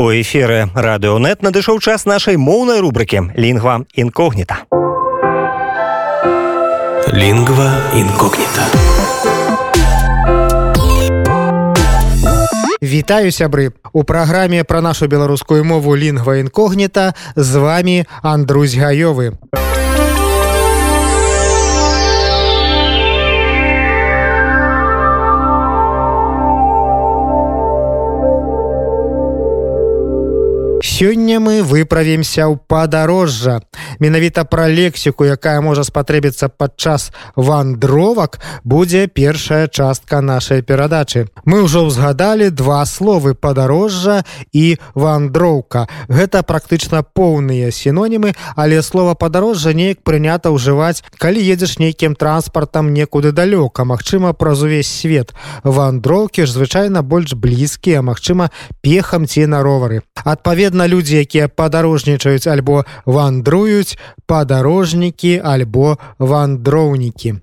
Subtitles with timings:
[0.00, 4.62] У эфіры радыёнет надышоў час нашай моўнай рубрыкі лінгва інкогніта.
[7.10, 7.66] Лінгва
[7.98, 8.62] інкогніта.
[12.78, 13.74] Вітаю сябры.
[13.92, 19.34] У праграме пра нашу беларускую мову лінгва інкогніта з вами Андрусь гаёвы.
[30.98, 33.62] Сёння мы выправімся ў падарожжа.
[34.02, 41.30] Менавіта пра лексіку, якая можа спатрэбіцца падчас вандровак, будзе першая частка нашай перадачы.
[41.46, 45.86] Мы ўжо ўзгадалі два словы падарожжа і вандроўка.
[46.10, 53.30] Гэта практычна поўныя сінонімы, але слова падарожжа неяк прынята ўжываць, калі едзеш нейкім транспартам некуды
[53.30, 55.30] далёка, магчыма, праз увесь свет.
[55.62, 58.50] Вандроўкі ж звычайна больш блізкія, магчыма,
[58.82, 60.02] пехам ці на ровары.
[60.26, 67.34] Адпаведна людзі якія падарожнічаюць альбо вандруюць падарожнікі альбо вандроўнікі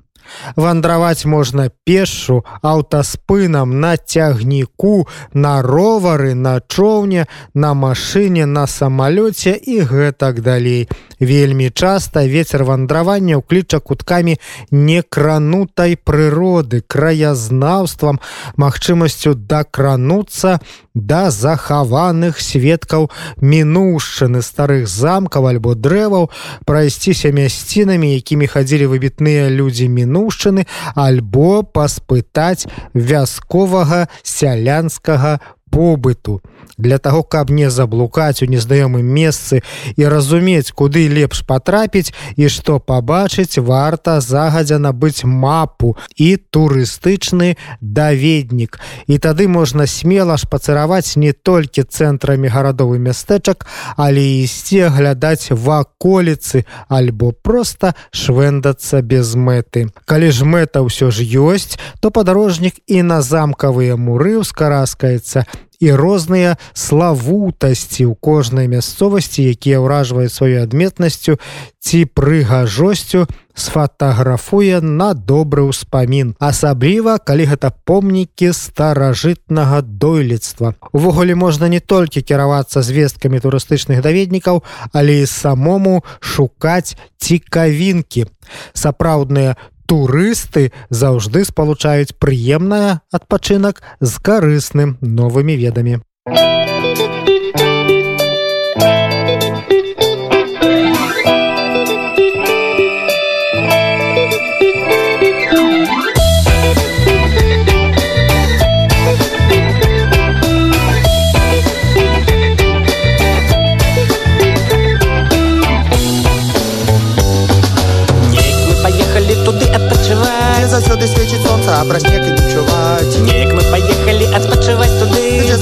[0.55, 9.81] вандраваць можна пешу аўтаспынам на цягніку на ровары на чоўне на машыне на самалёце і
[9.81, 10.87] гэтак далей.
[11.19, 14.35] Вельмі часта ветер вандравання ўкліча куткамі
[14.71, 18.19] некранутай прыроды краязнаўствам
[18.57, 20.59] магчымасцю дакрануцца
[20.95, 26.29] да захаваных сведкаў мінушчыны старых замкаў альбо дрэваў
[26.65, 36.41] прайсціся мясцінамі якімі хадзілі выбітныя людзі мінушчыны альбо паспытаць вясковага сялянскага побыту
[36.77, 39.61] для того каб не заблукаць у незнаёмым месцы
[39.95, 48.79] і разумець куды лепш потрапіць і што пабачыць варта загадзя набыць мапу і турыстычны даведнік.
[49.07, 53.65] І тады можна смела шпацыраваць не толькі цэнтрамі гарадовы мястэчак
[53.97, 59.89] але ісці глядаць ваколіцы альбо просто швендацца без мэты.
[60.05, 65.45] Калі ж мэта ўсё ж ёсць то падарожнік і на замкавыя муры ўскараскаецца
[65.79, 71.37] і розныя славутасці ў кожнай мясцовасці якія ўражваюць сваёй адметнасцю
[71.85, 76.35] ці прыгажосцю сфатаграфуе на добры ўспамін.
[76.41, 80.75] Асабліва калі гэта помнікі старажытнага дойлідства.
[80.91, 88.27] Увогуле можна не толькі кіравацца звесткамі турыстычных даведнікаў але і самому шукаць цікавінкі.
[88.73, 96.01] Сапраўдныя турысты заўжды спалучаюць прыемнае адпачынак з карысным новымі ведамі.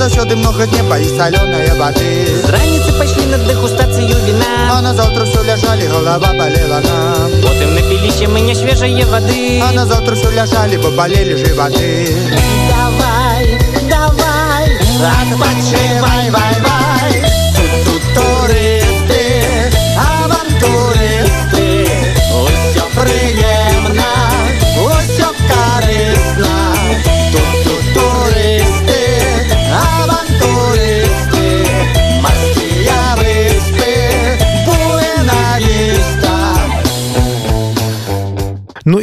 [0.03, 5.43] Заўсёды много неба і салёная вады з раніцы пайшлі на дэгустацыю віна а назаўтра ўсё
[5.47, 10.91] ляжалі голова балела нам потым напіліся мы не свежае вады а назаўтра ўсё ляжалі бо
[10.99, 11.87] балелі жываты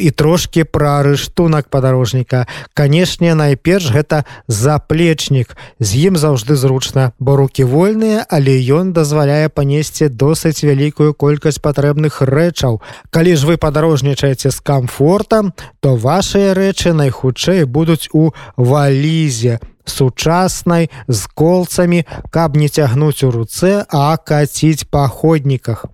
[0.00, 2.46] і трошки пра рыштунак падарожніка.
[2.74, 5.56] Канешне, найперш гэта заплечнік.
[5.78, 12.24] З ім заўжды зручна, бо рукі вольныя, але ён дазваляе панесці досыць вялікую колькасць патрэбных
[12.24, 12.80] рэчаў.
[13.10, 21.26] Калі ж вы падарожнічаеце з камфортам, то вашыя рэчы найхутчэй будуць у валізе сучаснай з
[21.34, 25.86] колцамі, каб не цягнуць у руцэ, а каціць па ходніках.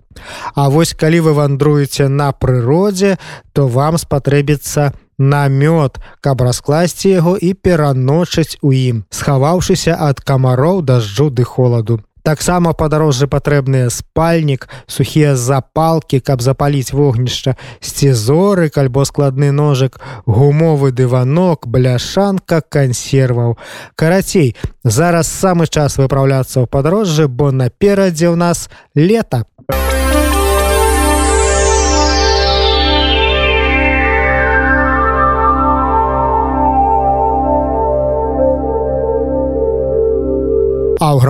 [0.55, 3.17] А вось калі вы вандруеце на прыродзе,
[3.53, 11.29] то вам спатрэбіцца намёт, каб раскласці яго і пераночыць у ім, схаваўшыся ад камароў дажджу
[11.29, 12.01] ды холаду.
[12.27, 19.95] Таксама падарожжы патрэбныя спальнік, сухія запалкі, каб запаліць вогнішча, сцізорык альбо складны ножык,
[20.27, 23.55] гумовы дыванок, бляшанка кансерваў.
[23.95, 29.47] Карацей, зараз самы час выпраўляцца ў падарожжы, бо наперадзе ў нас лета.
[29.71, 29.96] А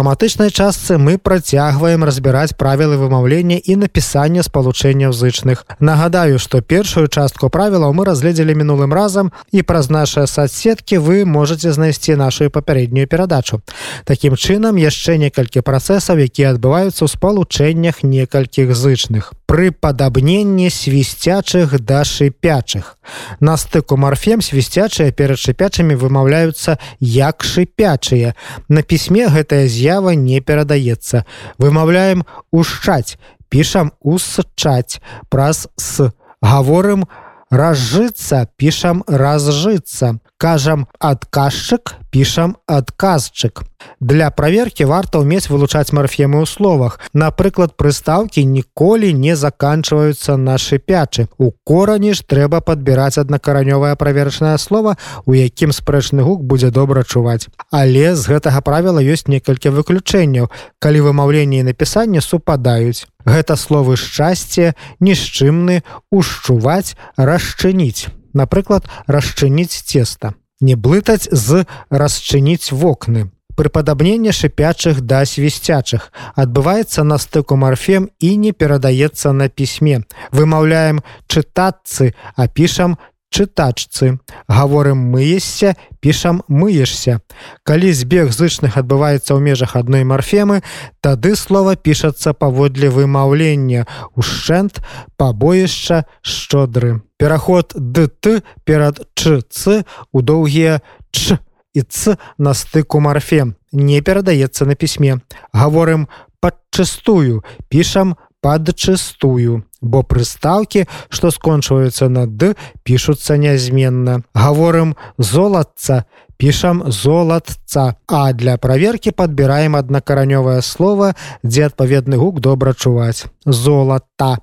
[0.07, 5.68] граматычнай частцы мы працягваем разбіраць правілы вымаўлення і напісання спалучэнняў зычных.
[5.83, 11.75] Нагадаю, што першую частку правілаў мы разгледзелі мінулым разам і праз нашыя соцсеткі вы можете
[11.75, 13.59] знайсці нашу папярэднюю перадачу.
[14.07, 19.37] Такім чынам яшчэ некалькі працэсаў, якія адбываюцца ў спалучэннях некалькіх зычных.
[19.47, 22.97] Пры падабненні свісцячых да шыпячых.
[23.39, 28.35] На стыку марфем свісцячыя перад шыпячымі вымаўляюцца як шыпячыя.
[28.67, 31.23] На пісьме гэтая з'ява не перадаецца.
[31.57, 33.15] Вымаўляем ушчаць,
[33.47, 34.99] пішам усчаць
[35.31, 36.11] праз с.
[36.44, 37.07] Гаворым
[37.49, 40.19] разжыцца, пішам разжыцца.
[40.38, 43.63] Кажам адказчык, пішам адказчык.
[44.00, 47.01] Для праверкі варта ўмець вылучаць марфемы ў словах.
[47.18, 51.25] Напрыклад, прыстаўкі ніколі не заканчваюцца на шыпячы.
[51.42, 54.94] У корані ж трэба падбіраць аднакаранёвае праверачнае слово,
[55.25, 57.50] у якім спрэчны гук будзе добра чуваць.
[57.74, 63.10] Але з гэтага правіла ёсць некалькі выключэнняў, калі вымаўленне і напісанне супадаюць.
[63.25, 65.81] Гэта словы шчасце, нішчымны,
[66.13, 68.13] ушчуваць, расчыніць.
[68.33, 70.33] Напрыклад, расчыніць цеста.
[70.59, 73.31] Не блытаць з расчыніць вокны.
[73.57, 80.06] Прыпадабненне шыпячых да свісцячых адбываецца на стыку марфем і не перадаецца на пісьме.
[80.31, 82.97] Вымаўляем чытацца, а пішам
[83.29, 84.19] чытачцы.
[84.47, 87.21] Гаворым мыешся, пішам мыешся.
[87.63, 90.63] Калі збег зычных адбываецца ў межах адной марфемы,
[91.01, 94.79] тады слова пішацца паводле вымаўлення, ушчэнт,
[95.18, 97.01] пабоішча, шчодры.
[97.18, 99.83] Пераход ДТ перад ЧЦ
[100.13, 100.81] у доўгія
[101.12, 101.39] ч
[101.73, 105.21] і ц на стыку марфем не перадаецца на пісьме.
[105.53, 106.07] Гаворым
[106.41, 114.24] падчастую, пішам падчастую бо прыстаўкі, што скончваюцца на д, пішуцца нязменна.
[114.34, 116.06] Гаворым золатца,
[116.38, 121.13] пішам золатца, а для праверкі падбіраем аднакаранёвае слово,
[121.44, 123.25] дзе адпаведны гук добра чуваць.
[123.45, 124.38] Золата.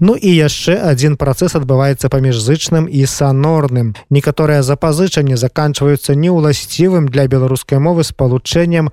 [0.00, 3.92] Ну і яшчэ адзін працэс адбываецца паміж зычным і санорным.
[4.08, 8.88] Некаторыя запазычанні заканчваюцца неўласцівым для беларускай мовы спалучэннем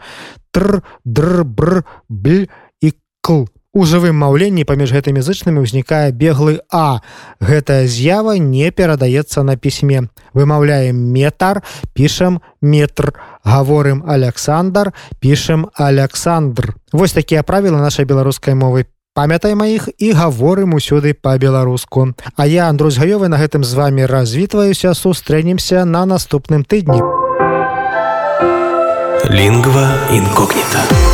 [0.51, 2.51] тр, др, бр, бль
[2.83, 2.91] і
[3.23, 3.47] кл
[3.77, 7.05] У жывым маўленні паміж гэтымі зычнымі ўзнікае беглы А.
[7.37, 10.09] Гэтая з'ява не перадаецца на пісьме.
[10.33, 11.61] Вымаўляем метар,
[11.93, 13.13] пішам метр,
[13.45, 16.73] гаворым Александр, пішам Александр.
[16.89, 18.89] Вось такія правілы нашай беларускай мовы.
[19.13, 22.17] Памятай маіх і гаворым усюды па-беларуску.
[22.33, 26.97] А я Андрусь гаёвы на гэтым з вами развітваюся, сустрэнемся на наступным тыдні.
[29.29, 31.06] Лингва инкогнита.